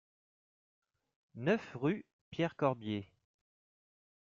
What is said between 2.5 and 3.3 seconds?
Corbier